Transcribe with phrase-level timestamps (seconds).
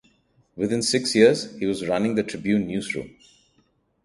[0.55, 3.15] Within six years he was running the Tribune newsroom.